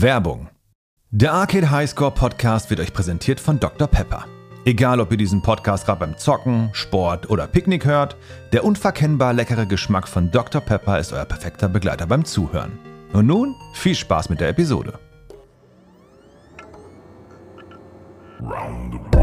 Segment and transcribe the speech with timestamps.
[0.00, 0.48] Werbung.
[1.10, 3.88] Der Arcade Highscore Podcast wird euch präsentiert von Dr.
[3.88, 4.26] Pepper.
[4.64, 8.16] Egal, ob ihr diesen Podcast gerade beim Zocken, Sport oder Picknick hört,
[8.52, 10.60] der unverkennbar leckere Geschmack von Dr.
[10.60, 12.78] Pepper ist euer perfekter Begleiter beim Zuhören.
[13.12, 15.00] Und nun viel Spaß mit der Episode.
[18.40, 19.17] Round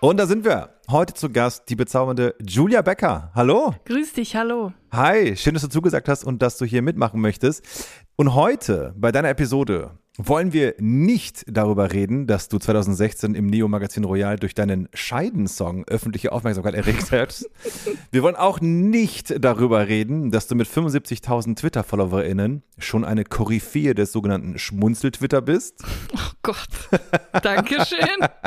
[0.00, 0.74] Und da sind wir.
[0.90, 3.30] Heute zu Gast die bezaubernde Julia Becker.
[3.34, 3.74] Hallo.
[3.86, 4.72] Grüß dich, hallo.
[4.92, 7.64] Hi, schön, dass du zugesagt hast und dass du hier mitmachen möchtest.
[8.14, 14.04] Und heute bei deiner Episode wollen wir nicht darüber reden, dass du 2016 im Neo-Magazin
[14.04, 17.48] Royal durch deinen Scheidensong öffentliche Aufmerksamkeit erregt hast.
[18.10, 24.12] wir wollen auch nicht darüber reden, dass du mit 75.000 Twitter-FollowerInnen schon eine Koryphäe des
[24.12, 25.82] sogenannten Schmunzel-Twitter bist.
[26.14, 26.68] Oh Gott.
[27.42, 27.98] Dankeschön.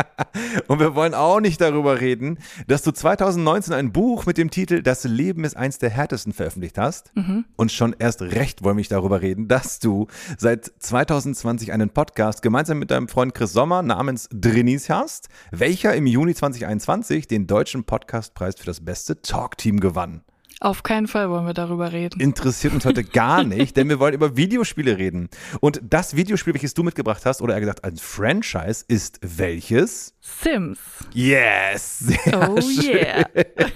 [0.67, 4.81] Und wir wollen auch nicht darüber reden, dass du 2019 ein Buch mit dem Titel
[4.81, 7.15] Das Leben ist eins der härtesten veröffentlicht hast.
[7.15, 7.45] Mhm.
[7.55, 11.89] Und schon erst recht wollen wir nicht darüber reden, dass du seit 2020 2021 einen
[11.89, 17.47] Podcast gemeinsam mit deinem Freund Chris Sommer namens Drinis hast, welcher im Juni 2021 den
[17.47, 20.21] deutschen Podcastpreis für das beste Talkteam gewann.
[20.61, 22.19] Auf keinen Fall wollen wir darüber reden.
[22.19, 25.29] Interessiert uns heute gar nicht, denn wir wollen über Videospiele reden.
[25.61, 30.13] Und das Videospiel, welches du mitgebracht hast, oder eher gesagt ein Franchise, ist welches?
[30.19, 30.79] Sims.
[31.13, 31.99] Yes!
[31.99, 32.93] Sehr oh schön.
[32.93, 33.25] yeah.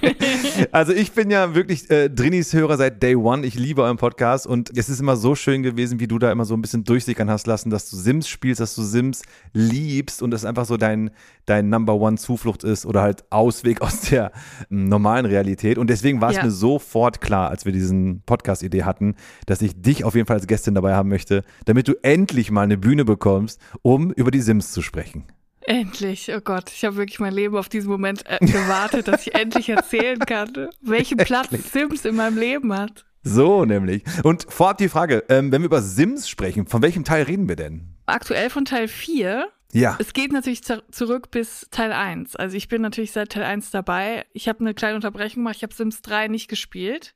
[0.72, 3.46] also ich bin ja wirklich äh, Drinis Hörer seit Day One.
[3.46, 6.46] Ich liebe euren Podcast und es ist immer so schön gewesen, wie du da immer
[6.46, 9.24] so ein bisschen durchsickern hast lassen, dass du Sims spielst, dass du Sims
[9.54, 11.12] liebst und das einfach so dein,
[11.46, 14.32] dein Number One Zuflucht ist oder halt Ausweg aus der
[14.70, 15.78] ähm, normalen Realität.
[15.78, 16.44] Und deswegen war es ja.
[16.44, 20.48] mir sofort klar, als wir diesen Podcast-Idee hatten, dass ich dich auf jeden Fall als
[20.48, 24.72] Gästin dabei haben möchte, damit du endlich mal eine Bühne bekommst, um über die Sims
[24.72, 25.26] zu sprechen.
[25.62, 29.36] Endlich, oh Gott, ich habe wirklich mein Leben auf diesen Moment äh, gewartet, dass ich
[29.40, 33.06] endlich erzählen kann, welchen Platz Sims in meinem Leben hat.
[33.22, 34.04] So nämlich.
[34.24, 37.56] Und vorab die Frage, ähm, wenn wir über Sims sprechen, von welchem Teil reden wir
[37.56, 37.94] denn?
[38.08, 39.48] Aktuell von Teil 4.
[39.74, 39.98] Ja.
[40.00, 42.36] Es geht natürlich zurück bis Teil 1.
[42.36, 44.26] Also ich bin natürlich seit Teil 1 dabei.
[44.34, 45.56] Ich habe eine kleine Unterbrechung gemacht.
[45.58, 47.16] Ich habe Sims 3 nicht gespielt.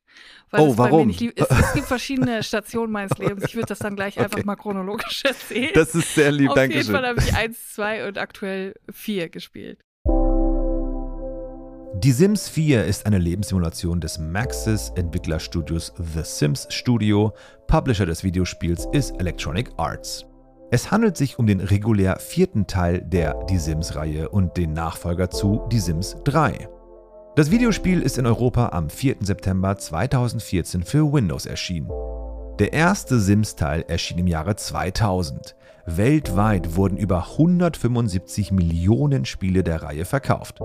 [0.51, 1.09] oh, warum?
[1.09, 3.45] Es, es, gibt verschiedene Stationen meines Lebens.
[3.45, 4.25] Ich würde das dann gleich okay.
[4.25, 5.71] einfach mal chronologisch erzählen.
[5.75, 6.81] Das ist sehr lieb, danke schön.
[6.81, 9.79] Auf jeden Fall habe ich 1, 2 und aktuell 4 gespielt.
[12.03, 17.33] Die Sims 4 ist eine Lebenssimulation des Maxis Entwicklerstudios The Sims Studio.
[17.67, 20.25] Publisher des Videospiels ist Electronic Arts.
[20.69, 25.65] Es handelt sich um den regulär vierten Teil der Die Sims-Reihe und den Nachfolger zu
[25.71, 26.67] Die Sims 3.
[27.37, 29.17] Das Videospiel ist in Europa am 4.
[29.21, 31.89] September 2014 für Windows erschienen.
[32.59, 35.55] Der erste Sims-Teil erschien im Jahre 2000.
[35.85, 40.59] Weltweit wurden über 175 Millionen Spiele der Reihe verkauft.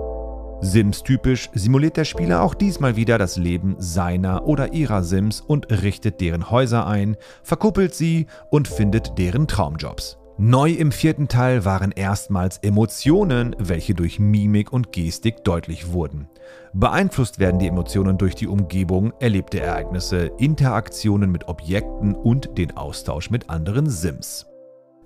[0.63, 6.21] Sims-typisch simuliert der Spieler auch diesmal wieder das Leben seiner oder ihrer Sims und richtet
[6.21, 10.17] deren Häuser ein, verkuppelt sie und findet deren Traumjobs.
[10.37, 16.27] Neu im vierten Teil waren erstmals Emotionen, welche durch Mimik und Gestik deutlich wurden.
[16.73, 23.29] Beeinflusst werden die Emotionen durch die Umgebung, erlebte Ereignisse, Interaktionen mit Objekten und den Austausch
[23.29, 24.47] mit anderen Sims.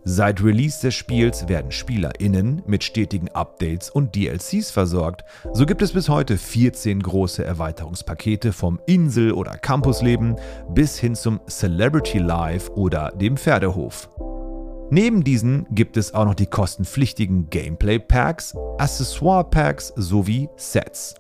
[0.10, 5.26] Seit Release des Spiels werden SpielerInnen mit stetigen Updates und DLCs versorgt.
[5.52, 10.38] So gibt es bis heute 14 große Erweiterungspakete vom Insel- oder Campusleben
[10.70, 14.08] bis hin zum Celebrity Life oder dem Pferdehof.
[14.92, 21.16] Neben diesen gibt es auch noch die kostenpflichtigen Gameplay-Packs, Accessoire-Packs sowie Sets.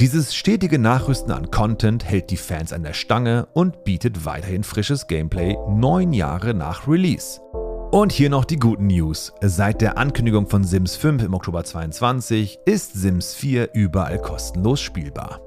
[0.00, 5.06] Dieses stetige Nachrüsten an Content hält die Fans an der Stange und bietet weiterhin frisches
[5.06, 7.42] Gameplay neun Jahre nach Release.
[7.92, 9.32] Und hier noch die guten News.
[9.40, 15.40] Seit der Ankündigung von Sims 5 im Oktober 22 ist Sims 4 überall kostenlos spielbar.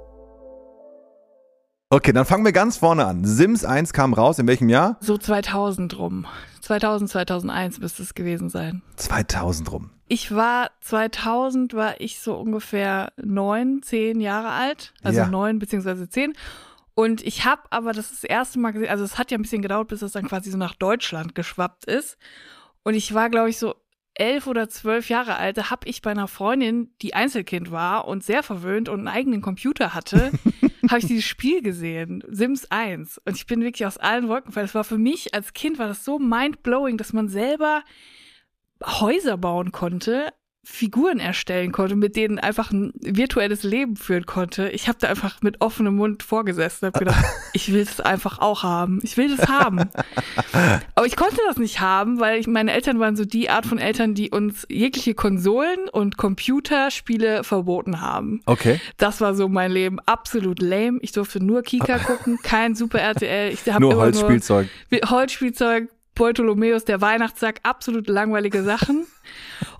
[1.89, 3.25] Okay, dann fangen wir ganz vorne an.
[3.25, 4.97] Sims 1 kam raus in welchem Jahr?
[5.01, 6.27] So 2000 rum.
[6.61, 8.83] 2000, 2001 müsste es gewesen sein.
[8.95, 9.89] 2000 rum.
[10.07, 15.59] Ich war 2000 war ich so ungefähr neun, zehn Jahre alt, also neun ja.
[15.59, 16.33] beziehungsweise zehn
[16.99, 19.41] und ich habe aber das, ist das erste Mal gesehen, also es hat ja ein
[19.41, 22.17] bisschen gedauert, bis das dann quasi so nach Deutschland geschwappt ist.
[22.83, 23.75] Und ich war, glaube ich, so
[24.15, 28.25] elf oder zwölf Jahre alt, da habe ich bei einer Freundin, die Einzelkind war und
[28.25, 30.33] sehr verwöhnt und einen eigenen Computer hatte,
[30.89, 33.19] habe ich dieses Spiel gesehen, Sims 1.
[33.19, 35.87] Und ich bin wirklich aus allen Wolken weil Es war für mich als Kind war
[35.87, 37.81] das so mindblowing, dass man selber
[38.83, 40.33] Häuser bauen konnte
[40.71, 44.69] Figuren erstellen konnte, mit denen einfach ein virtuelles Leben führen konnte.
[44.69, 48.39] Ich habe da einfach mit offenem Mund vorgesessen und habe gedacht, ich will das einfach
[48.39, 48.99] auch haben.
[49.01, 49.89] Ich will das haben.
[50.95, 53.79] Aber ich konnte das nicht haben, weil ich, meine Eltern waren so die Art von
[53.79, 58.41] Eltern, die uns jegliche Konsolen und Computerspiele verboten haben.
[58.45, 58.79] Okay.
[58.97, 59.99] Das war so mein Leben.
[60.05, 60.99] Absolut lame.
[61.01, 63.51] Ich durfte nur Kika gucken, kein Super RTL.
[63.51, 64.69] Ich hab Nur Holzspielzeug.
[64.91, 69.07] Nur Holzspielzeug, Bartholomäus, der Weihnachtssack, absolut langweilige Sachen.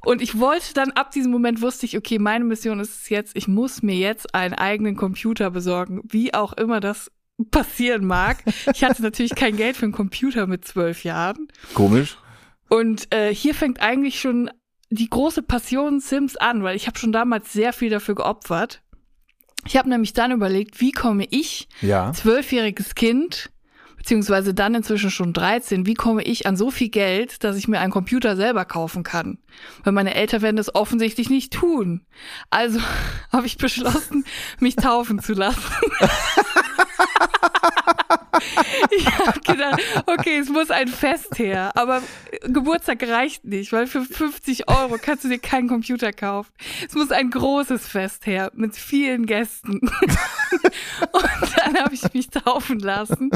[0.05, 3.35] Und ich wollte dann, ab diesem Moment wusste ich, okay, meine Mission ist es jetzt,
[3.35, 7.11] ich muss mir jetzt einen eigenen Computer besorgen, wie auch immer das
[7.51, 8.43] passieren mag.
[8.73, 11.47] Ich hatte natürlich kein Geld für einen Computer mit zwölf Jahren.
[11.73, 12.17] Komisch.
[12.69, 14.49] Und äh, hier fängt eigentlich schon
[14.89, 18.81] die große Passion Sims an, weil ich habe schon damals sehr viel dafür geopfert.
[19.65, 22.11] Ich habe nämlich dann überlegt, wie komme ich, Ja.
[22.13, 23.51] zwölfjähriges Kind,
[23.99, 27.79] beziehungsweise dann inzwischen schon 13, wie komme ich an so viel Geld, dass ich mir
[27.79, 29.37] einen Computer selber kaufen kann?
[29.83, 32.01] Weil meine Eltern werden das offensichtlich nicht tun.
[32.49, 32.79] Also
[33.31, 34.25] habe ich beschlossen,
[34.59, 35.61] mich taufen zu lassen.
[38.91, 42.01] Ich habe gedacht, okay, es muss ein Fest her, aber
[42.43, 46.51] Geburtstag reicht nicht, weil für 50 Euro kannst du dir keinen Computer kaufen.
[46.87, 49.81] Es muss ein großes Fest her mit vielen Gästen.
[51.11, 53.31] Und dann habe ich mich taufen lassen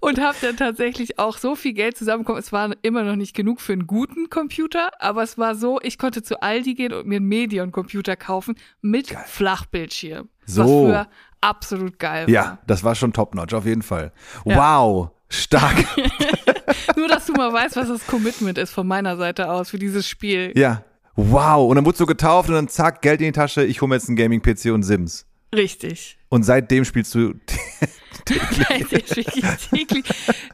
[0.00, 2.40] und habe dann tatsächlich auch so viel Geld zusammenbekommen.
[2.40, 5.98] Es war immer noch nicht genug für einen guten Computer, aber es war so, ich
[5.98, 10.28] konnte zu Aldi gehen und mir einen Medion-Computer kaufen mit Flachbildschirm.
[10.46, 10.62] So.
[10.62, 11.08] Was früher
[11.40, 12.32] absolut geil war.
[12.32, 14.12] Ja, das war schon top-notch, auf jeden Fall.
[14.44, 14.56] Ja.
[14.56, 15.84] Wow, stark.
[16.96, 20.08] Nur, dass du mal weißt, was das Commitment ist von meiner Seite aus für dieses
[20.08, 20.52] Spiel.
[20.56, 20.84] ja.
[21.14, 21.68] Wow.
[21.68, 23.96] Und dann wurdest du getauft und dann zack, Geld in die Tasche, ich hole mir
[23.96, 25.26] jetzt einen Gaming-PC und Sims.
[25.54, 26.18] Richtig.
[26.28, 27.34] Und seitdem spielst du.
[28.24, 30.04] Täglich.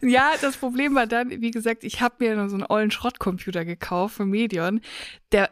[0.03, 4.17] ja, das Problem war dann, wie gesagt, ich habe mir so einen ollen Schrottcomputer gekauft
[4.17, 4.81] für Medion.
[5.33, 5.51] Der,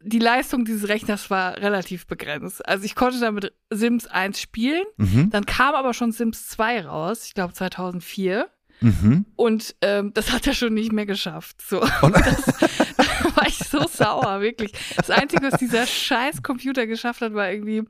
[0.00, 2.66] die Leistung dieses Rechners war relativ begrenzt.
[2.66, 5.30] Also ich konnte damit Sims 1 spielen, Mhm.
[5.30, 8.48] dann kam aber schon Sims 2 raus, ich glaube 2004.
[8.80, 9.26] Mhm.
[9.36, 11.56] Und ähm, das hat er schon nicht mehr geschafft.
[11.62, 11.80] So.
[11.80, 14.72] Und das, da war ich so sauer, wirklich.
[14.96, 17.82] Das Einzige, was dieser scheiß Computer geschafft hat, war irgendwie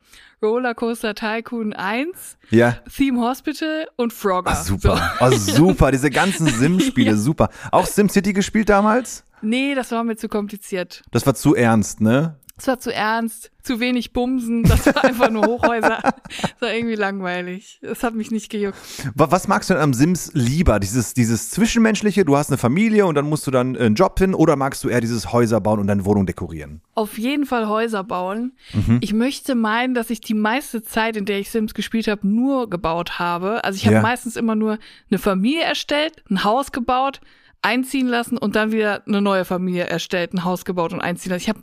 [0.42, 2.78] Rollercoaster Tycoon 1, Ja.
[2.94, 4.52] Theme Hospital und Frogger.
[4.52, 5.12] Ah, super.
[5.20, 5.90] Oh, super.
[5.90, 7.50] Diese ganzen Sim-Spiele, super.
[7.72, 9.18] Auch SimCity gespielt damals?
[9.18, 9.46] So.
[9.46, 11.02] Nee, das war mir zu kompliziert.
[11.10, 12.36] Das war zu ernst, ne?
[12.58, 15.98] Es war zu ernst, zu wenig Bumsen, das war einfach nur Hochhäuser.
[16.02, 17.78] Das war irgendwie langweilig.
[17.82, 18.76] Es hat mich nicht gejuckt.
[19.14, 20.80] Wa- Was magst du denn am Sims lieber?
[20.80, 24.34] Dieses, dieses Zwischenmenschliche, du hast eine Familie und dann musst du dann einen Job finden
[24.34, 26.80] oder magst du eher dieses Häuser bauen und deine Wohnung dekorieren?
[26.94, 28.52] Auf jeden Fall Häuser bauen.
[28.72, 28.98] Mhm.
[29.02, 32.68] Ich möchte meinen, dass ich die meiste Zeit, in der ich Sims gespielt habe, nur
[32.68, 33.62] gebaut habe.
[33.64, 34.02] Also ich habe Ja.
[34.02, 34.78] meistens immer nur
[35.10, 37.20] eine Familie erstellt, ein Haus gebaut,
[37.62, 41.42] einziehen lassen und dann wieder eine neue Familie erstellt, ein Haus gebaut und einziehen lassen.
[41.42, 41.60] Ich habe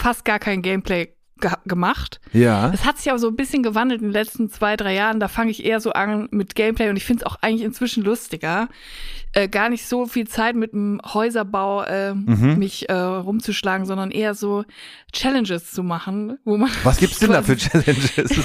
[0.00, 2.20] fast gar kein Gameplay ge gemacht.
[2.34, 2.70] Ja.
[2.74, 5.20] Es hat sich aber so ein bisschen gewandelt in den letzten zwei, drei Jahren.
[5.20, 8.04] Da fange ich eher so an mit Gameplay und ich finde es auch eigentlich inzwischen
[8.04, 8.68] lustiger.
[9.32, 12.58] Äh, gar nicht so viel Zeit mit dem Häuserbau äh, Mhm.
[12.58, 14.64] mich äh, rumzuschlagen, sondern eher so
[15.12, 16.68] Challenges zu machen, wo man.
[16.82, 18.34] Was gibt's denn da für Challenges?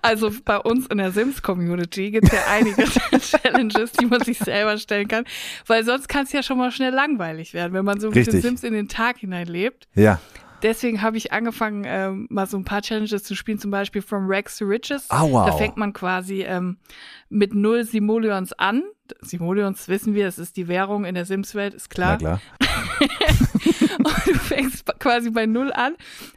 [0.00, 2.84] Also bei uns in der Sims-Community gibt es ja einige
[3.20, 5.24] Challenges, die man sich selber stellen kann,
[5.66, 8.40] weil sonst kann es ja schon mal schnell langweilig werden, wenn man so mit den.
[8.40, 9.86] Sims in den Tag hineinlebt.
[9.94, 10.18] ja.
[10.62, 14.26] Deswegen habe ich angefangen, ähm, mal so ein paar Challenges zu spielen, zum Beispiel From
[14.28, 15.06] Rags to Riches.
[15.10, 15.46] Ah, wow.
[15.46, 16.78] Da fängt man quasi ähm,
[17.28, 18.82] mit null Simoleons an.
[19.20, 22.18] Simoleons wissen wir, es ist die Währung in der Sims-Welt, ist Na klar.
[22.18, 22.40] klar.
[23.98, 25.94] Und du fängst quasi bei null an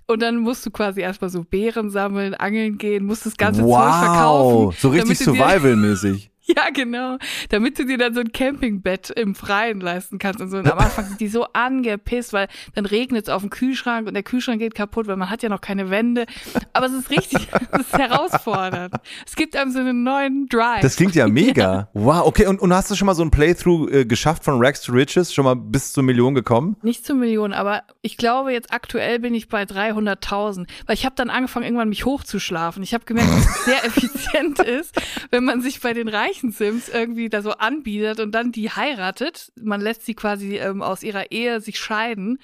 [0.08, 3.70] und dann musst du quasi erstmal so Beeren sammeln, angeln gehen, musst das ganze Zeug
[3.70, 4.66] verkaufen.
[4.68, 4.78] Wow.
[4.78, 6.32] So richtig Survival-mäßig.
[6.56, 7.18] Ja, genau.
[7.50, 10.58] Damit du dir dann so ein Campingbett im Freien leisten kannst und so.
[10.58, 14.14] Und am Anfang sind die so angepisst, weil dann regnet es auf dem Kühlschrank und
[14.14, 16.26] der Kühlschrank geht kaputt, weil man hat ja noch keine Wände.
[16.74, 18.94] Aber es ist richtig, es ist herausfordernd.
[19.26, 20.82] Es gibt einem so einen neuen Drive.
[20.82, 21.90] Das klingt ja mega.
[21.94, 22.46] Wow, okay.
[22.46, 25.34] Und, und hast du schon mal so ein Playthrough äh, geschafft von Rags to Riches?
[25.34, 26.78] Schon mal bis zur Million gekommen?
[26.84, 30.68] Nicht zu Millionen, aber ich glaube, jetzt aktuell bin ich bei 300.000.
[30.86, 32.84] Weil ich habe dann angefangen, irgendwann mich hochzuschlafen.
[32.84, 34.96] Ich habe gemerkt, dass es sehr effizient ist,
[35.32, 39.52] wenn man sich bei den reichen Sims irgendwie da so anbietet und dann die heiratet.
[39.62, 42.40] Man lässt sie quasi ähm, aus ihrer Ehe sich scheiden.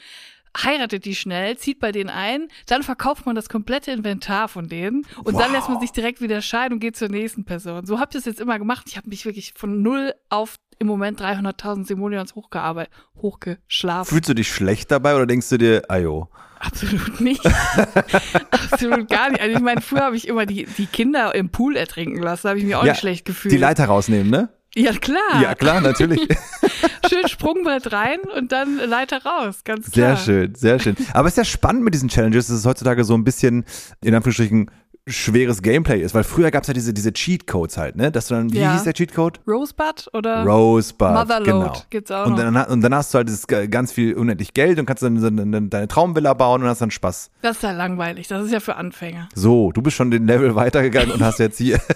[0.57, 5.05] Heiratet die schnell, zieht bei denen ein, dann verkauft man das komplette Inventar von denen
[5.23, 5.51] und dann Wow.
[5.53, 7.85] lässt man sich direkt wieder scheiden und geht zur nächsten Person.
[7.85, 8.83] So habe ich das jetzt immer gemacht.
[8.89, 14.09] Ich habe mich wirklich von null auf im Moment 300.000 Simoleons hochgearbeitet, hochgeschlafen.
[14.13, 16.27] Fühlst du dich schlecht dabei oder denkst du dir, ayo?
[16.59, 17.41] Absolut nicht.
[18.51, 19.41] Absolut gar nicht.
[19.41, 22.41] Also ich meine, früher habe ich immer die, die Kinder im Pool ertrinken lassen.
[22.43, 23.53] Da habe ich mich auch Ja, nicht schlecht gefühlt.
[23.53, 24.49] Die Leiter rausnehmen, ne?
[24.75, 25.41] ja, klar.
[25.41, 26.19] Ja, klar, natürlich.
[27.09, 30.17] schön Sprungbrett rein und dann Leiter raus, ganz Sehr klar.
[30.17, 30.95] schön, sehr schön.
[31.13, 33.65] Aber es ist ja spannend mit diesen Challenges, dass es heutzutage so ein bisschen,
[34.03, 34.71] in Anführungsstrichen,
[35.07, 38.11] schweres Gameplay ist, weil früher gab es ja diese, diese Cheat-Codes halt, ne?
[38.11, 38.73] Dass du dann, wie Ja.
[38.73, 39.39] hieß der Cheat-Code?
[39.47, 41.73] Rosebud oder Rosebud, Motherload genau.
[41.89, 44.85] gibt's auch Und dann, und dann hast du halt dieses ganz viel unendlich Geld und
[44.85, 47.31] kannst dann, dann, dann deine Traumvilla bauen und hast dann Spaß.
[47.41, 49.27] Das ist ja langweilig, das ist ja für Anfänger.
[49.33, 51.79] So, du bist schon den Level weitergegangen und hast jetzt hier.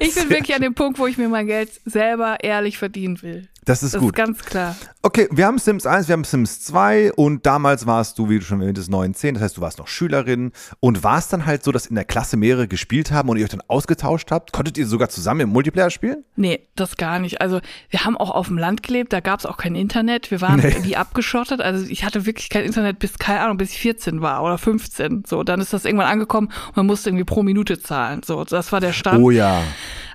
[0.00, 3.48] Ich bin wirklich an dem Punkt, wo ich mir mein Geld selber ehrlich verdienen will.
[3.66, 4.10] Das ist Das gut.
[4.10, 4.74] ist ganz klar.
[5.02, 8.44] Okay, wir haben Sims 1, wir haben Sims 2 und damals warst du, wie du
[8.44, 11.46] schon erwähnt hast, 9, 10, das heißt, du warst noch Schülerin und war es dann
[11.46, 14.52] halt so, dass in der Klasse mehrere gespielt haben und ihr euch dann ausgetauscht habt?
[14.52, 16.24] Konntet ihr sogar zusammen im Multiplayer spielen?
[16.36, 17.40] Nee, das gar nicht.
[17.40, 20.30] Also wir haben auch auf dem Land gelebt, da gab es auch kein Internet.
[20.30, 20.76] Wir waren Nee.
[20.82, 21.60] wie abgeschottet.
[21.60, 25.24] Also ich hatte wirklich kein Internet bis, keine Ahnung, bis ich 14 war oder 15.
[25.26, 28.22] So, dann ist das irgendwann angekommen und man musste irgendwie pro Minute zahlen.
[28.24, 29.22] So, das war der Stand.
[29.22, 29.62] Oh ja.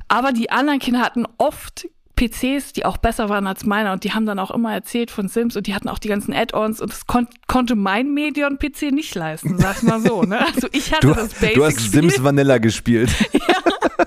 [0.08, 4.14] Aber die anderen Kinder hatten oft PCs, die auch besser waren als meiner und die
[4.14, 6.92] haben dann auch immer erzählt von Sims und die hatten auch die ganzen Add-ons und
[6.92, 10.24] das kon konnte mein Medion-PC nicht leisten, sag's mal so.
[10.24, 10.40] Ne?
[10.40, 13.10] Also ich hatte Du, das Basic du hast Sims Vanilla gespielt.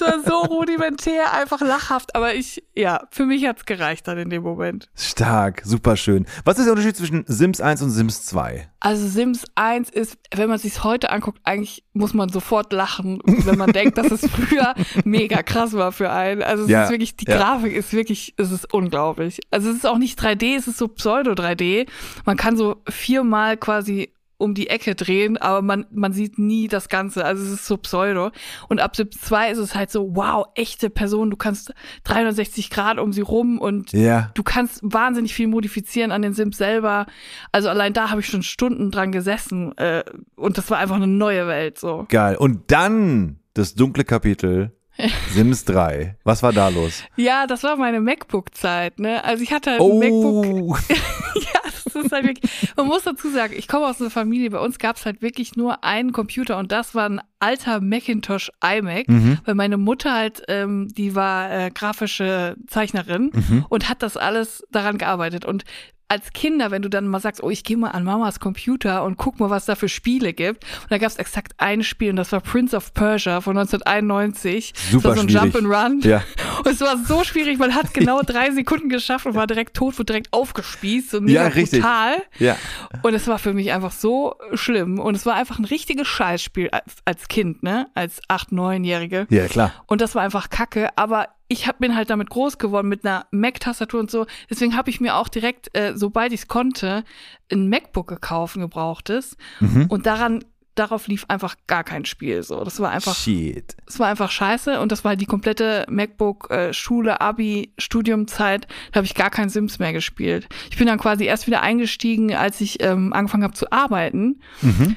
[0.00, 4.30] Es war so rudimentär, einfach lachhaft, aber ich, ja, für mich hat's gereicht dann in
[4.30, 4.88] dem Moment.
[4.94, 6.26] Stark, super schön.
[6.44, 8.68] Was ist der Unterschied zwischen Sims 1 und Sims 2?
[8.80, 13.58] Also Sims 1 ist, wenn man sich's heute anguckt, eigentlich muss man sofort lachen, wenn
[13.58, 14.74] man denkt, dass es früher
[15.04, 16.42] mega krass war für einen.
[16.42, 17.36] Also es Ja, ist wirklich, die ja.
[17.36, 19.40] Grafik ist wirklich, es ist unglaublich.
[19.50, 21.88] Also es ist auch nicht 3D, es ist so Pseudo-3D.
[22.24, 26.88] Man kann so viermal quasi um die Ecke drehen, aber man, man sieht nie das
[26.88, 27.24] Ganze.
[27.24, 28.30] Also es ist so pseudo.
[28.68, 31.30] Und ab Sims 2 ist es halt so, wow, echte Person.
[31.30, 34.30] Du kannst 360 Grad um sie rum und Ja.
[34.34, 37.06] Du kannst wahnsinnig viel modifizieren an den Sims selber.
[37.52, 40.04] Also allein da habe ich schon Stunden dran gesessen äh,
[40.36, 42.06] und das war einfach eine neue Welt so.
[42.08, 42.36] Geil.
[42.36, 44.72] Und dann das dunkle Kapitel
[45.30, 46.16] Sims 3.
[46.24, 47.02] Was war da los?
[47.16, 49.24] Ja, das war meine MacBook-Zeit, ne?
[49.24, 50.46] Also ich hatte halt ein MacBook.
[50.46, 50.76] Oh,
[51.34, 51.57] Ja,
[51.98, 52.50] ist halt wirklich.
[52.76, 55.56] Man muss dazu sagen, ich komme aus einer Familie, bei uns gab es halt wirklich
[55.56, 59.38] nur einen Computer und das war ein alter Macintosh iMac, Mhm.
[59.44, 63.66] weil meine Mutter halt, ähm, die war äh, grafische Zeichnerin Mhm.
[63.68, 65.44] und hat das alles daran gearbeitet.
[65.44, 65.64] Und
[66.10, 69.18] als Kinder, wenn du dann mal sagst, oh, ich gehe mal an Mamas Computer und
[69.18, 70.64] guck mal, was da für Spiele gibt.
[70.64, 74.72] Und da gab es exakt ein Spiel und das war Prince of Persia von 1991.
[74.90, 75.54] Super das war so ein schwierig.
[75.54, 76.00] Jump and Run.
[76.10, 76.22] Ja.
[76.58, 79.94] Und es war so schwierig, man hat genau drei Sekunden geschafft und war direkt tot,
[79.98, 81.80] wurde direkt aufgespießt und Ja, mega richtig.
[81.80, 82.22] brutal.
[82.38, 82.56] ja.
[83.02, 84.98] Und es war für mich einfach so schlimm.
[84.98, 87.88] Und es war einfach ein richtiges Scheißspiel als, als Kind, ne?
[87.94, 89.26] Als acht, neunjährige.
[89.30, 89.72] Ja, klar.
[89.86, 90.88] Und das war einfach kacke.
[90.96, 94.26] Aber ich hab, bin halt damit groß geworden mit einer Mac-Tastatur und so.
[94.50, 97.04] Deswegen habe ich mir auch direkt, äh, sobald ich es konnte,
[97.50, 99.36] ein MacBook gekauft, ein gebrauchtes.
[99.60, 99.86] Mhm.
[99.88, 100.44] Und daran,
[100.78, 102.42] darauf lief einfach gar kein Spiel.
[102.42, 103.76] So, das war einfach Shit.
[103.86, 108.66] es war einfach scheiße und das war die komplette MacBook äh, Schule, Abi, Studiumzeit.
[108.92, 110.48] Da habe ich gar kein Sims mehr gespielt.
[110.70, 114.96] Ich bin dann quasi erst wieder eingestiegen, als ich ähm, angefangen habe zu arbeiten Mhm.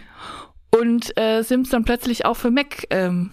[0.80, 3.32] und äh, Sims dann plötzlich auch für Mac ähm,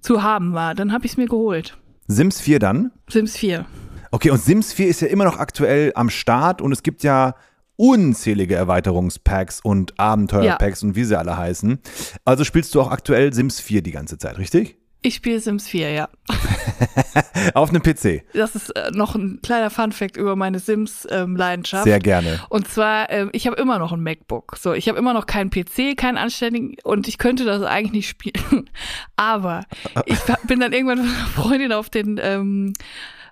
[0.00, 0.74] zu haben war.
[0.74, 1.76] Dann habe ich es mir geholt.
[2.06, 2.92] Sims 4 dann?
[3.08, 3.66] Sims 4.
[4.10, 7.34] Okay, und Sims 4 ist ja immer noch aktuell am Start und es gibt ja
[7.80, 11.78] unzählige Erweiterungspacks und Abenteuerpacks und wie sie alle heißen.
[12.26, 14.76] Also spielst du auch aktuell Sims 4 die ganze Zeit, richtig?
[15.00, 16.08] Ich spiele Sims 4, ja.
[17.54, 18.22] Auf einem PC.
[18.34, 21.84] Das ist äh, noch ein kleiner Funfact über meine Sims-Leidenschaft.
[21.84, 22.38] Sehr gerne.
[22.50, 24.58] Und zwar, ähm, ich habe immer noch ein MacBook.
[24.60, 28.08] So, ich habe immer noch keinen PC, keinen anständigen und ich könnte das eigentlich nicht
[28.10, 28.68] spielen.
[29.16, 29.64] Aber
[30.04, 32.74] ich bin dann irgendwann mit einer Freundin auf den, ähm,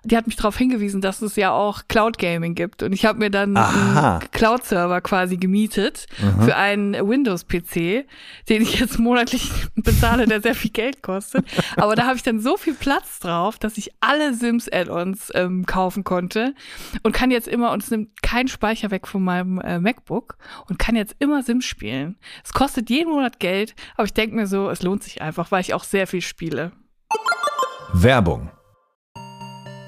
[0.03, 2.83] die hat mich darauf hingewiesen, dass es ja auch Cloud Gaming gibt.
[2.83, 4.19] Und ich habe mir dann Aha.
[4.19, 6.07] einen Cloud-Server quasi gemietet
[6.41, 8.05] für einen Windows-PC,
[8.47, 11.45] den ich jetzt monatlich bezahle, der sehr viel Geld kostet.
[11.75, 16.03] Aber da habe ich dann so viel Platz drauf, dass ich alle Sims-Add-ons ähm, kaufen
[16.03, 16.53] konnte
[17.03, 20.37] und kann jetzt immer, und es nimmt keinen Speicher weg von meinem äh, MacBook
[20.67, 22.17] und kann jetzt immer Sims spielen.
[22.43, 25.61] Es kostet jeden Monat Geld, aber ich denke mir so, es lohnt sich einfach, weil
[25.61, 26.71] ich auch sehr viel spiele.
[27.93, 28.51] Werbung.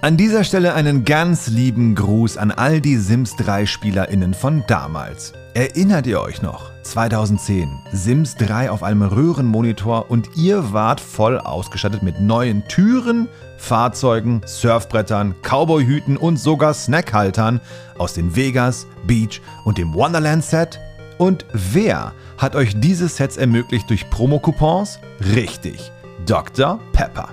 [0.04, 5.34] An dieser Stelle einen ganz lieben Gruß an all die Sims 3 SpielerInnen von damals.
[5.54, 6.72] Erinnert ihr euch noch?
[6.82, 13.28] 2010, Sims 3 auf einem Röhrenmonitor und ihr wart voll ausgestattet mit neuen Türen,
[13.58, 17.62] Fahrzeugen, Surfbrettern, Cowboyhüten und sogar Snackhaltern
[18.00, 20.80] aus den Vegas, Beach und dem Wonderland Set?
[21.20, 24.98] Und wer hat euch diese Sets ermöglicht durch Promo-Coupons?
[25.36, 25.92] Richtig,
[26.26, 26.80] Dr.
[26.92, 27.30] Pepper.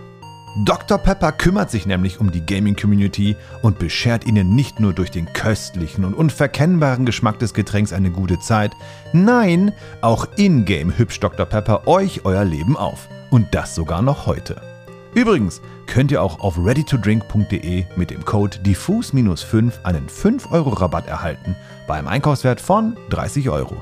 [0.57, 0.99] Dr.
[0.99, 6.05] Pepper kümmert sich nämlich um die Gaming-Community und beschert ihnen nicht nur durch den köstlichen
[6.05, 8.73] und unverkennbaren Geschmack des Getränks eine gute Zeit,
[9.13, 11.47] nein, auch in-game hübscht Dr.
[11.47, 13.09] Pepper euch euer Leben auf.
[13.31, 14.61] Und das sogar noch heute.
[15.15, 21.57] Übrigens könnt ihr auch auf readytodrink.de mit dem Code diffus-5 einen 5 Euro Rabatt erhalten
[21.87, 23.77] beim Einkaufswert von 30 Euro.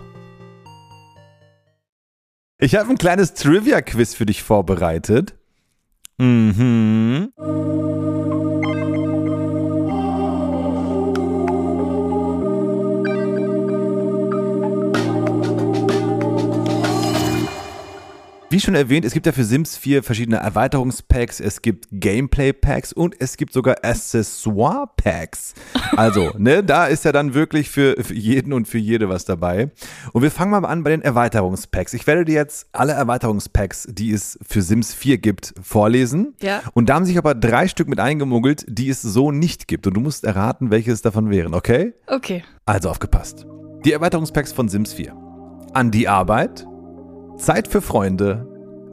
[2.58, 5.35] Ich habe ein kleines Trivia-Quiz für dich vorbereitet.
[6.18, 7.85] Mhm.
[18.56, 23.14] Wie schon erwähnt, es gibt ja für Sims 4 verschiedene Erweiterungspacks, es gibt Gameplay-Packs und
[23.20, 25.52] es gibt sogar Accessoire-Packs.
[25.94, 29.72] Also, ne, da ist ja dann wirklich für, für, jeden und für jede was dabei.
[30.14, 31.92] Und wir fangen mal an bei den Erweiterungspacks.
[31.92, 36.34] Ich werde dir jetzt alle Erweiterungspacks, die es für Sims 4 gibt, vorlesen.
[36.40, 36.62] Ja.
[36.72, 39.86] Und da haben sich aber drei Stück mit eingemuggelt, die es so nicht gibt.
[39.86, 41.92] Und du musst erraten, welches davon wären, okay?
[42.06, 42.42] Okay.
[42.64, 43.44] Also aufgepasst.
[43.84, 45.14] Die Erweiterungspacks von Sims 4.
[45.74, 46.66] An die Arbeit,
[47.36, 48.46] Zeit für Freunde,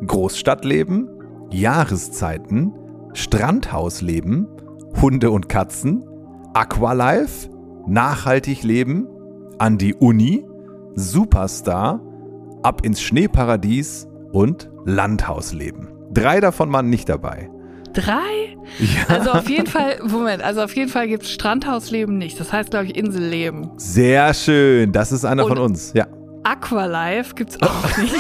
[0.06, 1.10] Großstadtleben,
[1.52, 2.74] Jahreszeiten,
[3.14, 4.48] Strandhausleben,
[5.02, 6.04] Hunde und Katzen,
[6.54, 7.50] Aqualife,
[7.88, 9.08] Nachhaltig leben,
[9.60, 10.46] an die Uni,
[10.96, 12.02] Superstar,
[12.64, 15.90] Ab ins Schneeparadies und Landhausleben.
[16.14, 17.50] Drei davon waren nicht dabei.
[17.92, 18.56] Drei?
[18.80, 19.16] Ja.
[19.16, 22.40] Also auf jeden Fall, Moment, also auf jeden Fall gibt es Strandhausleben nicht.
[22.40, 23.72] Das heißt, glaube ich, Inselleben.
[23.76, 24.94] Sehr schön.
[24.94, 25.92] Das ist einer Und- von uns.
[25.94, 26.08] Ja.
[26.44, 28.16] Aqualife gibt's auch nicht.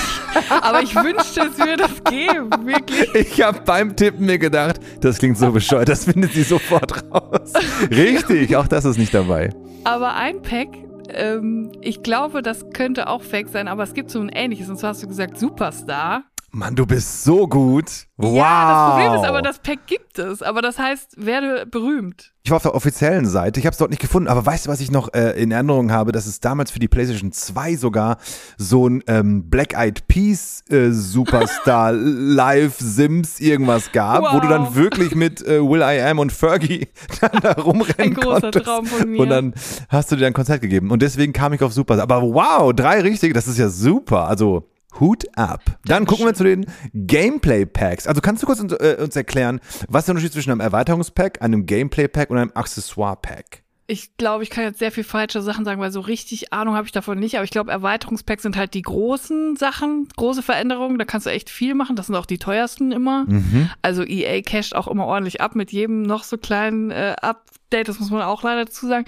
[0.49, 3.13] Aber ich wünschte, es würde es geben, wirklich.
[3.15, 7.53] Ich habe beim Tippen mir gedacht, das klingt so bescheuert, das findet sie sofort raus.
[7.89, 9.49] Richtig, auch das ist nicht dabei.
[9.83, 10.69] Aber ein Pack,
[11.09, 14.69] ähm, ich glaube, das könnte auch fake sein, aber es gibt so ein ähnliches.
[14.69, 16.23] Und zwar hast du gesagt Superstar.
[16.55, 17.85] Mann, du bist so gut.
[18.17, 18.35] Wow.
[18.35, 20.43] Ja, das Problem ist aber, das Pack gibt es.
[20.43, 22.31] Aber das heißt, werde berühmt.
[22.43, 24.69] Ich war auf der offiziellen Seite, ich habe es dort nicht gefunden, aber weißt du,
[24.69, 28.17] was ich noch äh, in Erinnerung habe, dass es damals für die PlayStation 2 sogar
[28.57, 34.63] so ein ähm, Black Eyed Peas äh, Superstar Live Sims irgendwas gab, wo du dann
[34.67, 34.75] Wow.
[34.75, 36.87] wirklich mit äh, Will I Am und Fergie
[37.21, 38.65] dann da rumrennen Ein großer konntest.
[38.65, 39.19] Traum von mir.
[39.21, 39.53] Und dann
[39.89, 42.03] hast du dir ein Konzert gegeben und deswegen kam ich auf Superstar.
[42.03, 44.27] Aber wow, drei richtige, das ist ja super.
[44.27, 44.67] Also
[44.99, 45.61] Hut ab.
[45.85, 48.07] Dann gucken wir zu den Gameplay-Packs.
[48.07, 51.41] Also kannst du kurz uns, äh, uns erklären, was ist der Unterschied zwischen einem Erweiterungspack,
[51.41, 53.63] einem Gameplay-Pack und einem Accessoire-Pack?
[53.85, 56.85] Ich glaube, ich kann jetzt sehr viel falsche Sachen sagen, weil so richtig Ahnung habe
[56.85, 57.35] ich davon nicht.
[57.35, 60.97] Aber ich glaube, Erweiterungspacks sind halt die großen Sachen, große Veränderungen.
[60.97, 61.97] Da kannst du echt viel machen.
[61.97, 63.25] Das sind auch die teuersten immer.
[63.25, 63.69] Mhm.
[63.81, 67.89] Also EA casht auch immer ordentlich ab mit jedem noch so kleinen äh, Update.
[67.89, 69.05] Das muss man auch leider dazu sagen.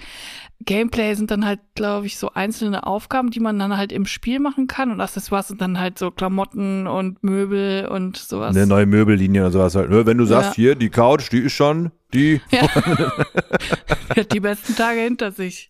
[0.64, 4.40] Gameplay sind dann halt, glaube ich, so einzelne Aufgaben, die man dann halt im Spiel
[4.40, 4.90] machen kann.
[4.90, 8.56] Und Accessoires sind dann halt so Klamotten und Möbel und sowas.
[8.56, 9.90] Eine neue Möbellinie oder sowas halt.
[9.90, 10.06] ne?
[10.06, 10.54] Wenn du sagst, Ja.
[10.54, 12.40] hier, die Couch, die ist schon, die.
[12.50, 12.62] Ja.
[14.16, 15.68] Hat die besten Tage hinter sich.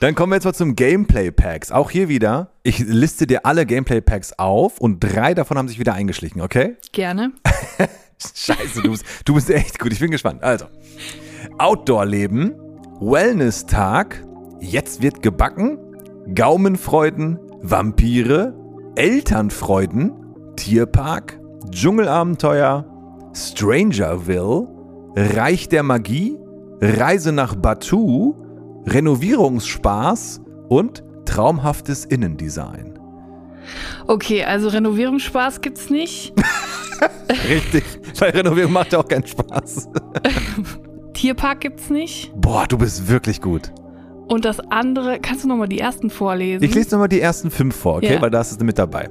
[0.00, 1.70] Dann kommen wir jetzt mal zum Gameplay-Packs.
[1.72, 5.94] Auch hier wieder, ich liste dir alle Gameplay-Packs auf und drei davon haben sich wieder
[5.94, 6.76] eingeschlichen, okay?
[6.92, 7.32] Gerne.
[8.34, 9.92] Scheiße, du bist, du bist echt gut.
[9.92, 10.42] Ich bin gespannt.
[10.42, 10.66] Also,
[11.58, 12.52] Outdoor-Leben,
[13.00, 14.24] Wellness-Tag,
[14.60, 15.78] jetzt wird gebacken,
[16.32, 18.54] Gaumenfreuden, Vampire,
[18.94, 20.12] Elternfreuden,
[20.56, 22.86] Tierpark, Dschungelabenteuer,
[23.34, 24.68] Strangerville,
[25.16, 26.38] Reich der Magie,
[26.80, 28.34] Reise nach Batu,
[28.86, 32.98] Renovierungsspaß und traumhaftes Innendesign.
[34.06, 36.32] Okay, also Renovierungsspaß gibt's nicht.
[37.48, 37.84] Richtig,
[38.18, 39.88] weil Renovierung macht ja auch keinen Spaß.
[41.24, 42.30] Tierpark gibt's nicht.
[42.36, 43.72] Boah, du bist wirklich gut.
[44.28, 46.62] Und das andere, kannst du nochmal die ersten vorlesen?
[46.62, 48.16] Ich lese nochmal die ersten fünf vor, okay?
[48.16, 48.20] Ja.
[48.20, 49.08] Weil da ist es mit dabei.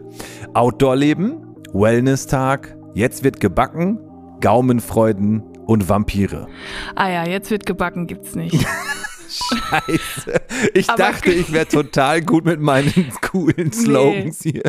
[0.53, 3.97] Outdoor-Leben, Wellness-Tag, jetzt wird gebacken,
[4.41, 6.45] Gaumenfreuden und Vampire.
[6.93, 8.63] ah ja, jetzt wird gebacken, gibt's nicht.
[9.33, 10.41] Scheiße.
[10.73, 14.63] Ich Aber- dachte, ich wäre total gut mit meinen coolen Slogans hier.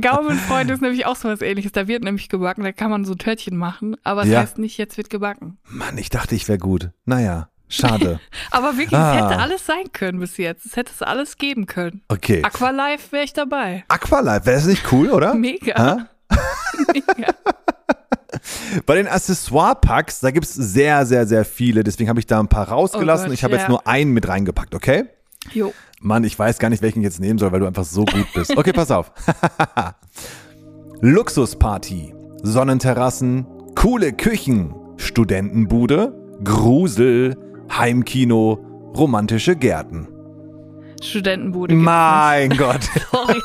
[0.00, 1.72] Gaumenfreund ist nämlich auch so was ähnliches.
[1.72, 3.96] Da wird nämlich gebacken, da kann man so Törtchen machen.
[4.04, 4.40] Aber es Ja.
[4.40, 5.58] heißt nicht, jetzt wird gebacken.
[5.68, 6.90] Mann, ich dachte, ich wäre gut.
[7.04, 8.20] Naja, schade.
[8.50, 9.16] Aber wirklich, Ah.
[9.16, 10.66] es hätte alles sein können bis jetzt.
[10.66, 12.02] Es hätte es alles geben können.
[12.08, 12.42] Okay.
[12.42, 13.84] Aqualife wäre ich dabei.
[13.88, 15.34] Aqualife, wäre das nicht cool, oder?
[15.34, 16.08] Mega.
[16.92, 17.34] Mega.
[18.86, 21.84] Bei den Accessoire-Packs, da gibt es sehr, sehr, sehr viele.
[21.84, 23.26] Deswegen habe ich da ein paar rausgelassen.
[23.26, 23.68] Oh Gott, ich habe jetzt ja.
[23.68, 25.04] nur einen mit reingepackt, okay?
[25.52, 25.72] Jo.
[26.00, 28.26] Mann, ich weiß gar nicht, welchen ich jetzt nehmen soll, weil du einfach so gut
[28.34, 28.56] bist.
[28.56, 29.12] Okay, pass auf.
[31.00, 37.36] Luxusparty, Sonnenterrassen, coole Küchen, Studentenbude, Grusel,
[37.70, 40.08] Heimkino, romantische Gärten.
[41.02, 41.74] Studentenbude.
[41.74, 42.80] Mein Gott.
[43.28, 43.40] Sorry,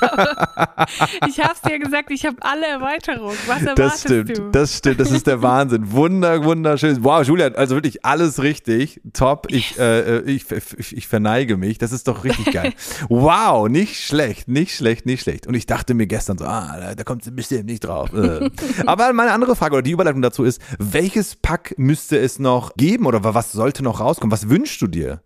[1.27, 3.37] ich hab's dir gesagt, ich habe alle Erweiterungen.
[3.47, 4.51] Was erwartest das stimmt, du?
[4.51, 5.91] Das stimmt, das ist der Wahnsinn.
[5.91, 7.03] Wunder, wunderschön.
[7.03, 9.01] Wow, Julia, also wirklich alles richtig.
[9.13, 9.47] Top.
[9.49, 11.77] Ich, äh, ich, ich, ich verneige mich.
[11.77, 12.73] Das ist doch richtig geil.
[13.09, 15.47] Wow, nicht schlecht, nicht schlecht, nicht schlecht.
[15.47, 18.13] Und ich dachte mir gestern so, ah, da kommt sie bestimmt nicht drauf.
[18.13, 18.49] Äh.
[18.85, 23.05] Aber meine andere Frage oder die Überleitung dazu ist, welches Pack müsste es noch geben
[23.05, 24.31] oder was sollte noch rauskommen?
[24.31, 25.21] Was wünschst du dir?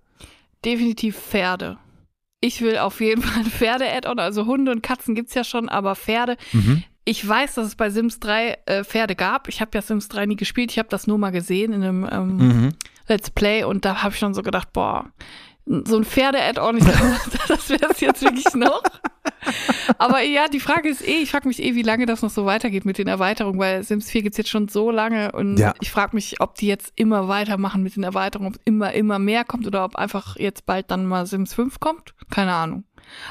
[0.65, 1.77] Definitiv Pferde.
[2.47, 4.19] Ich will auf jeden Fall ein Pferde-Add-on.
[4.19, 6.38] Also Hunde und Katzen gibt's ja schon, aber Pferde.
[6.53, 6.83] Mhm.
[7.03, 9.49] Ich weiß, dass es bei Sims 3 äh, Pferde gab.
[9.49, 10.71] Ich habe ja Sims 3 nie gespielt.
[10.71, 12.69] Ich habe das nur mal gesehen in einem ähm, mhm.
[13.07, 15.12] Let's Play und da habe ich schon so gedacht, boah,
[15.65, 16.79] so ein Pferde-Add-on,
[17.47, 18.81] das wäre es jetzt wirklich noch.
[19.97, 22.45] Aber ja, die Frage ist eh, ich frage mich eh, wie lange das noch so
[22.45, 25.73] weitergeht mit den Erweiterungen, weil Sims 4 gibt's jetzt schon so lange und ja.
[25.82, 29.43] ich frage mich, ob die jetzt immer weitermachen mit den Erweiterungen, ob immer, immer mehr
[29.43, 32.13] kommt oder ob einfach jetzt bald dann mal Sims 5 kommt.
[32.30, 32.84] Keine Ahnung.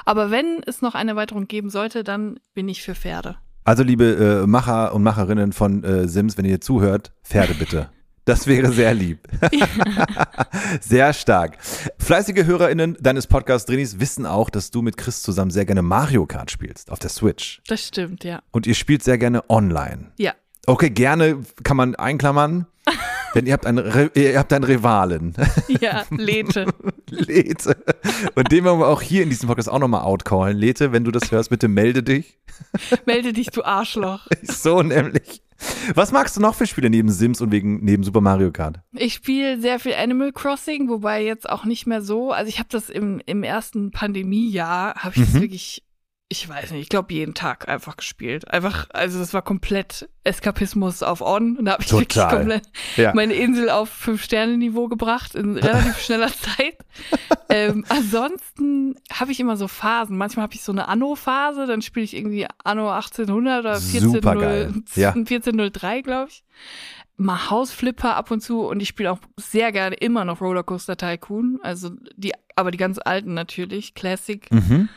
[0.04, 3.36] Aber wenn es noch eine Erweiterung geben sollte, dann bin ich für Pferde.
[3.64, 7.90] Also liebe äh, Macher und Macherinnen von äh, Sims, wenn ihr zuhört, Pferde bitte.
[8.26, 9.20] Das wäre sehr lieb.
[10.80, 11.58] sehr stark.
[11.96, 16.26] Fleißige HörerInnen deines Podcasts Drinis wissen auch, dass du mit Chris zusammen sehr gerne Mario
[16.26, 17.62] Kart spielst auf der Switch.
[17.68, 18.42] Das stimmt, ja.
[18.50, 20.10] Und ihr spielt sehr gerne online.
[20.18, 20.34] Ja.
[20.66, 22.66] Okay, gerne kann man einklammern.
[23.36, 25.34] Denn ihr habt einen, ihr habt einen Rivalen.
[25.80, 26.66] Ja, Lete.
[27.08, 27.76] Lete.
[28.34, 30.56] Und den wollen wir auch hier in diesem Podcast auch nochmal outcallen.
[30.56, 32.40] Lete, wenn du das hörst, bitte melde dich.
[33.04, 34.26] Melde dich, du Arschloch.
[34.42, 35.42] So nämlich.
[35.94, 38.80] Was magst du noch für Spiele neben Sims und wegen, neben Super Mario Kart?
[38.92, 42.32] Ich spiele sehr viel Animal Crossing, wobei jetzt auch nicht mehr so.
[42.32, 45.32] Also ich habe das im, im ersten Pandemiejahr, habe ich mhm.
[45.32, 45.85] das wirklich
[46.28, 48.50] ich weiß nicht, ich glaube jeden Tag einfach gespielt.
[48.50, 52.00] Einfach, also das war komplett Eskapismus auf On und da habe ich Total.
[52.02, 52.62] wirklich komplett
[52.96, 53.12] ja.
[53.14, 56.78] meine Insel auf Fünf-Sterne-Niveau gebracht in relativ schneller Zeit.
[57.48, 60.18] ähm, ansonsten habe ich immer so Phasen.
[60.18, 65.10] Manchmal habe ich so eine Anno-Phase, dann spiele ich irgendwie Anno 1800 oder 1403, ja.
[65.10, 66.42] 1403, glaube ich.
[67.18, 71.60] Mal Hausflipper ab und zu und ich spiele auch sehr gerne immer noch Rollercoaster Tycoon,
[71.62, 74.50] also die, aber die ganz alten natürlich, Classic.
[74.50, 74.88] Mhm.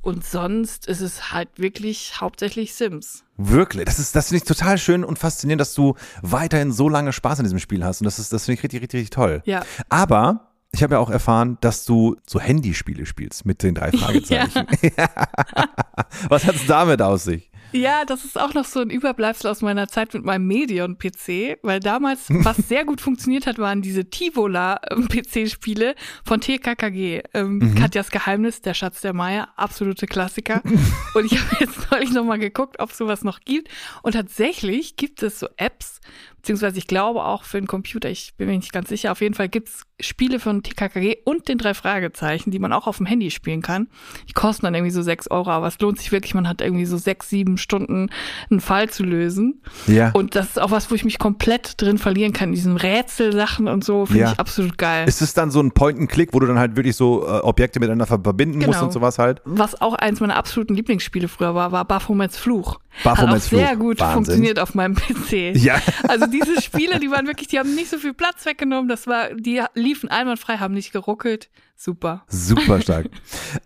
[0.00, 3.24] Und sonst ist es halt wirklich hauptsächlich Sims.
[3.36, 3.84] Wirklich.
[3.84, 7.40] Das ist, das finde ich total schön und faszinierend, dass du weiterhin so lange Spaß
[7.40, 8.00] an diesem Spiel hast.
[8.00, 9.42] Und das ist, das finde ich richtig, richtig, richtig toll.
[9.44, 9.64] Ja.
[9.88, 14.66] Aber ich habe ja auch erfahren, dass du so Handyspiele spielst mit den drei Fragezeichen.
[14.96, 15.08] Ja.
[16.28, 17.47] Was hat es damit aus sich?
[17.72, 21.80] Ja, das ist auch noch so ein Überbleibsel aus meiner Zeit mit meinem Medion-PC, weil
[21.80, 27.22] damals, was sehr gut funktioniert hat, waren diese Tivola-PC-Spiele von TKKG.
[27.34, 27.74] Ähm, mhm.
[27.74, 30.62] Katjas Geheimnis, der Schatz der Maya, absolute Klassiker.
[31.14, 33.68] und ich habe jetzt neulich nochmal geguckt, ob sowas noch gibt.
[34.02, 36.00] Und tatsächlich gibt es so Apps,
[36.38, 39.34] beziehungsweise ich glaube auch für den Computer, ich bin mir nicht ganz sicher, auf jeden
[39.34, 43.06] Fall gibt es Spiele von TKKG und den drei Fragezeichen, die man auch auf dem
[43.06, 43.88] Handy spielen kann.
[44.28, 46.84] Die kosten dann irgendwie so sechs Euro, aber es lohnt sich wirklich, man hat irgendwie
[46.84, 48.10] so sechs, sieben Stunden
[48.48, 49.60] einen Fall zu lösen.
[49.88, 50.12] Ja.
[50.12, 53.66] Und das ist auch was, wo ich mich komplett drin verlieren kann, in diesen Rätselsachen
[53.66, 54.32] und so, finde ja.
[54.32, 55.08] ich absolut geil.
[55.08, 58.06] Ist es dann so ein Point-and-Click, wo du dann halt wirklich so äh, Objekte miteinander
[58.06, 58.68] verbinden genau.
[58.68, 59.42] musst und sowas halt?
[59.44, 62.78] Was auch eins meiner absoluten Lieblingsspiele früher war, war Baphomets Fluch.
[63.04, 64.14] Baphomets auch sehr gut Wahnsinn.
[64.14, 65.56] funktioniert auf meinem PC.
[65.56, 65.80] Ja.
[66.06, 68.88] Also diese Spiele, die waren wirklich, die haben nicht so viel Platz weggenommen.
[68.88, 71.48] Das war, die liefen einwandfrei, haben nicht geruckelt.
[71.76, 72.24] Super.
[72.28, 73.08] Super stark.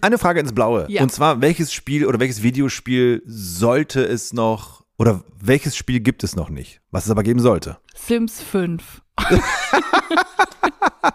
[0.03, 0.87] Eine Frage ins Blaue.
[0.89, 1.03] Ja.
[1.03, 6.37] Und zwar, welches Spiel oder welches Videospiel sollte es noch oder welches Spiel gibt es
[6.37, 7.79] noch nicht, was es aber geben sollte?
[7.95, 9.03] Sims 5.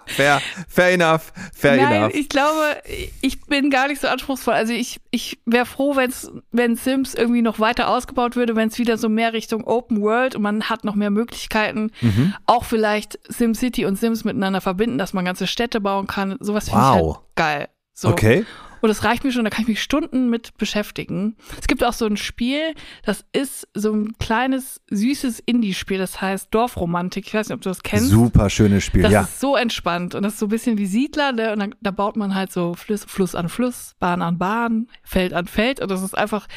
[0.08, 2.14] fair, fair enough, fair Nein, enough.
[2.14, 2.82] Ich glaube,
[3.22, 4.54] ich bin gar nicht so anspruchsvoll.
[4.54, 8.78] Also ich, ich wäre froh, wenn's, wenn Sims irgendwie noch weiter ausgebaut würde, wenn es
[8.78, 12.34] wieder so mehr Richtung Open World und man hat noch mehr Möglichkeiten, mhm.
[12.46, 16.38] auch vielleicht SimCity und Sims miteinander verbinden, dass man ganze Städte bauen kann.
[16.40, 16.96] Sowas finde wow.
[16.96, 17.70] ich halt geil.
[17.94, 18.10] So.
[18.10, 18.46] Okay.
[18.82, 21.36] Und das reicht mir schon, da kann ich mich Stunden mit beschäftigen.
[21.60, 26.48] Es gibt auch so ein Spiel, das ist so ein kleines, süßes Indie-Spiel, das heißt
[26.52, 27.28] Dorfromantik.
[27.28, 28.10] Ich weiß nicht, ob du das kennst.
[28.10, 29.22] Super schönes Spiel, das ja.
[29.22, 31.54] Das ist so entspannt und das ist so ein bisschen wie Siedler, ne?
[31.54, 35.34] und dann, da baut man halt so Fluss, Fluss an Fluss, Bahn an Bahn, Feld
[35.34, 36.48] an Feld und das ist einfach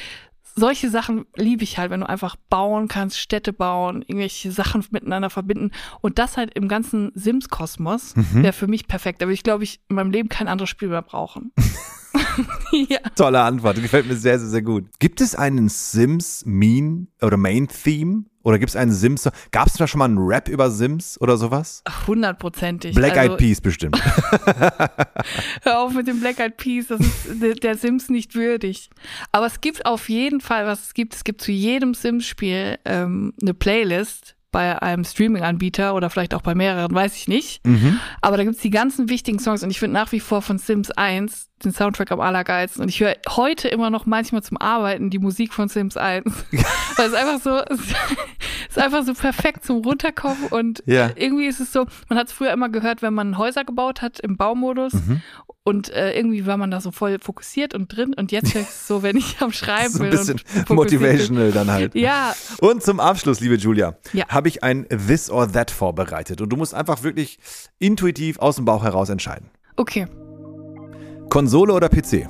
[0.55, 5.31] solche Sachen liebe ich halt, wenn du einfach bauen kannst, Städte bauen, irgendwelche Sachen miteinander
[5.31, 8.43] verbinden und das halt im ganzen Sims-Kosmos mhm.
[8.43, 9.23] wäre für mich perfekt.
[9.23, 11.53] Aber ich glaube, ich in meinem Leben kein anderes Spiel mehr brauchen.
[12.89, 12.99] ja.
[13.17, 14.87] Tolle Antwort, gefällt mir sehr, sehr, sehr gut.
[14.99, 18.25] Gibt es einen Sims Mean oder Main Theme?
[18.43, 19.29] Oder gibt es einen Sims?
[19.51, 21.83] Gab es da schon mal einen Rap über Sims oder sowas?
[22.07, 22.95] Hundertprozentig.
[22.95, 24.03] Black also, Eyed Peas bestimmt.
[25.63, 28.89] Hör auf mit dem Black Eyed Peas, das ist der Sims nicht würdig.
[29.33, 33.35] Aber es gibt auf jeden Fall, was es gibt, es gibt zu jedem Sims-Spiel ähm,
[33.43, 37.65] eine Playlist bei einem Streaming-Anbieter oder vielleicht auch bei mehreren, weiß ich nicht.
[37.67, 38.01] Mhm.
[38.21, 40.91] Aber da gibt's die ganzen wichtigen Songs und ich finde nach wie vor von Sims
[40.91, 42.83] 1 den Soundtrack am allergeilsten.
[42.83, 46.25] Und ich höre heute immer noch manchmal zum Arbeiten die Musik von Sims 1.
[46.97, 47.81] Weil es einfach so, es
[48.71, 50.47] ist einfach so perfekt zum Runterkommen.
[50.51, 51.11] Und Ja.
[51.17, 54.21] irgendwie ist es so, man hat es früher immer gehört, wenn man Häuser gebaut hat
[54.21, 54.95] im Baumodus.
[54.95, 55.23] Mhm.
[55.63, 58.15] Und äh, irgendwie war man da so voll fokussiert und drin.
[58.15, 60.19] Und jetzt höre ich es so, wenn ich am Schreiben So ein bin.
[60.19, 61.93] bisschen motivational dann halt.
[61.93, 62.03] Bin.
[62.03, 64.27] Ja, Und zum Abschluss, liebe Julia, Ja.
[64.29, 66.41] habe ich ein This or That vorbereitet.
[66.41, 67.39] Und du musst einfach wirklich
[67.79, 69.51] intuitiv aus dem Bauch heraus entscheiden.
[69.77, 70.07] okay.
[71.31, 72.27] Konsole oder PC?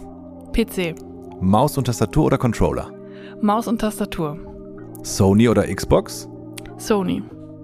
[0.53, 0.95] PC,
[1.41, 2.91] Maus und Tastatur oder Controller?
[3.41, 4.37] Maus und Tastatur.
[5.03, 6.29] Sony oder Xbox?
[6.77, 7.23] Sony,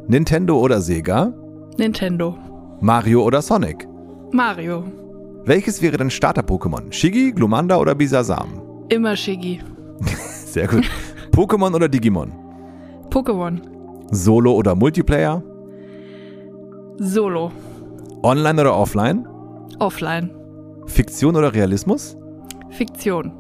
[0.09, 1.33] Nintendo oder Sega?
[1.77, 2.37] Nintendo,
[2.81, 3.87] Mario oder Sonic?
[4.33, 4.85] Mario,
[5.45, 6.91] Welches wäre dein Starter-Pokémon?
[6.93, 8.63] Shiggy, Glumanda oder Bisasam?
[8.89, 9.61] immer Shiggy,
[10.47, 10.89] Sehr gut.
[11.33, 12.33] Pokémon oder Digimon?
[13.11, 13.61] Pokémon,
[14.11, 15.43] Solo oder Multiplayer?
[16.99, 17.51] Solo,
[18.23, 19.29] Online oder Offline?
[19.79, 20.31] Offline,
[20.87, 22.17] Fiktion oder Realismus?
[22.71, 23.33] Fiktion,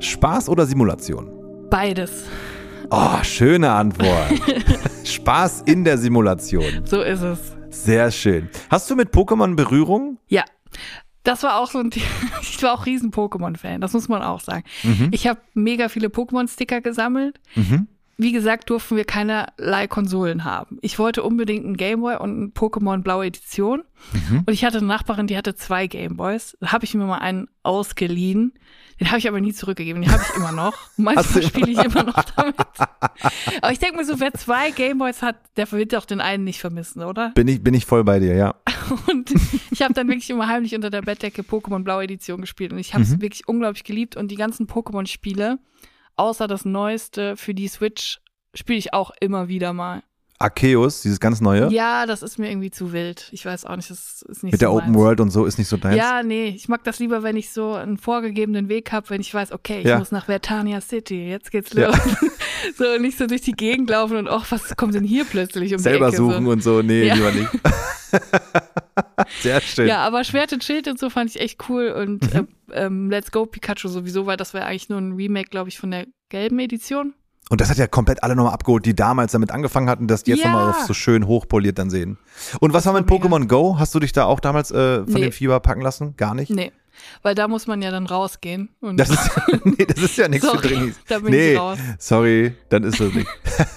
[0.00, 1.30] Spaß oder Simulation?
[1.70, 2.26] beides.
[2.90, 4.30] Oh, schöne Antwort.
[5.04, 6.84] Spaß in der Simulation.
[6.84, 7.38] So ist es.
[7.70, 8.48] Sehr schön.
[8.70, 10.18] Hast du mit Pokémon Berührung?
[10.28, 10.44] Ja.
[11.24, 11.90] Das war auch so ein,
[12.42, 14.62] ich war auch riesen Pokémon-Fan, das muss man auch sagen.
[15.10, 17.40] Ich habe mega viele Pokémon-Sticker gesammelt.
[17.56, 17.88] Mhm.
[18.16, 20.78] Wie gesagt, durften wir keinerlei Konsolen haben.
[20.82, 23.82] Ich wollte unbedingt einen Gameboy und einen Pokémon Blaue Edition.
[24.46, 26.56] Und ich hatte eine Nachbarin, die hatte zwei Gameboys.
[26.60, 28.52] Da habe ich mir mal einen ausgeliehen.
[29.00, 30.02] Den habe ich aber nie zurückgegeben.
[30.02, 30.74] Den habe ich immer noch.
[30.96, 32.54] Manchmal spiele ich immer noch damit.
[33.60, 36.60] Aber ich denke mir so, wer zwei Gameboys hat, der wird doch den einen nicht
[36.60, 37.30] vermissen, oder?
[37.30, 38.54] Bin ich, bin ich voll bei dir, ja.
[39.10, 39.32] Und
[39.70, 42.72] ich habe dann wirklich immer heimlich unter der Bettdecke Pokémon Blaue Edition gespielt.
[42.72, 44.16] Und ich habe es wirklich unglaublich geliebt.
[44.16, 45.58] Und die ganzen Pokémon-Spiele,
[46.16, 48.20] außer das neueste für die Switch,
[48.54, 50.02] spiele ich auch immer wieder mal.
[50.38, 53.28] Arceus, dieses ganz neue, Ja, das ist mir irgendwie zu wild.
[53.32, 54.98] Ich weiß auch nicht, das ist nicht mit so der Open meins.
[54.98, 55.96] World und so, ist nicht so deins.
[55.96, 59.32] Ja, nee, ich mag das lieber, wenn ich so einen vorgegebenen Weg habe, wenn ich
[59.32, 59.98] weiß, okay, ich Ja.
[59.98, 61.86] muss nach Vertania City, jetzt geht's Ja.
[61.88, 61.96] los.
[62.78, 65.72] so und nicht so durch die Gegend laufen und ach, was kommt denn hier plötzlich
[65.72, 66.24] um Selber die Ecke?
[66.24, 66.50] suchen so.
[66.50, 67.14] und so, nee, Ja.
[67.14, 67.50] lieber nicht.
[69.40, 69.88] Sehr schön.
[69.88, 72.48] Ja, aber Schwert und Schild und so fand ich echt cool und Mhm.
[72.70, 75.78] äh, ähm, Let's Go Pikachu sowieso, weil das war eigentlich nur ein Remake, glaube ich,
[75.78, 77.14] von der gelben Edition.
[77.50, 80.30] Und das hat ja komplett alle nochmal abgeholt, die damals damit angefangen hatten, dass die
[80.32, 80.50] jetzt Ja.
[80.50, 82.16] nochmal auf so schön hochpoliert dann sehen.
[82.60, 83.06] Und was war mit.
[83.06, 83.78] Pokémon Go?
[83.78, 85.20] Hast du dich da auch damals äh, von Nee.
[85.20, 86.16] dem Fieber packen lassen?
[86.16, 86.50] Gar nicht?
[86.50, 86.72] Nee,
[87.22, 88.70] weil da muss man ja dann rausgehen.
[88.80, 89.30] Das ist,
[89.64, 90.96] nee, das ist ja nichts für Sorry, Drinnis.
[91.06, 91.78] da bin nee, ich raus.
[91.98, 93.28] sorry, dann ist das nicht.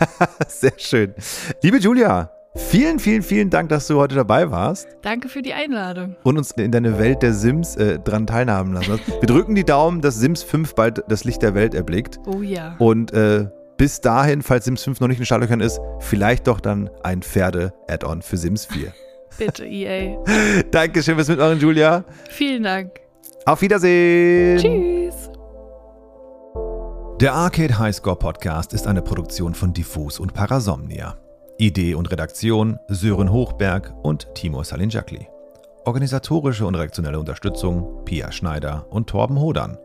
[0.47, 1.13] Sehr schön.
[1.62, 6.15] Liebe Julia, vielen, vielen, vielen Dank, dass du heute dabei warst Danke für die Einladung.
[6.24, 9.08] und uns in deine Welt der Sims äh, dran teilhaben lassen hast.
[9.22, 12.20] Wir drücken die Daumen, dass Sims 5 bald das Licht der Welt erblickt.
[12.26, 12.76] Oh ja.
[12.80, 16.89] Und äh, bis dahin, falls Sims 5 noch nicht in Startlöchern ist, vielleicht doch dann
[17.04, 18.91] ein Pferde-Add-on für Sims 4.
[19.38, 20.17] Bitte, EA.
[20.72, 22.04] Dankeschön fürs Mitmachen, Julia.
[22.30, 22.91] Vielen Dank.
[23.46, 24.58] Auf Wiedersehen.
[24.58, 25.30] Tschüss.
[27.20, 31.17] Der Arcade Highscore Podcast ist eine Produktion von Diffus und Parasomnia.
[31.60, 35.28] Idee und Redaktion Sören Hochberg und Timo Salinjakli.
[35.86, 39.78] Organisatorische und redaktionelle Unterstützung Pia Schneider und Torben Hodern.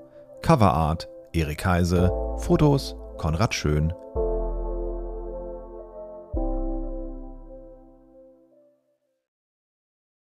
[0.43, 2.11] Coverart Erik Heise.
[2.37, 3.95] Fotos Konrad Schön.